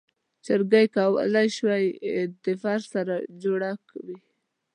چوکۍ 0.45 0.85
کولی 0.95 1.47
شي 1.55 1.63
له 2.45 2.53
فرش 2.61 2.83
سره 2.93 3.15
جوړه 3.43 3.71
وي. 4.05 4.17